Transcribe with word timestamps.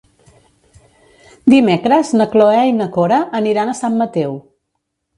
Dimecres 1.55 2.15
na 2.23 2.29
Cloè 2.33 2.65
i 2.73 2.75
na 2.81 2.91
Cora 2.99 3.23
aniran 3.43 3.71
a 3.77 3.81
Sant 3.85 4.03
Mateu. 4.05 4.39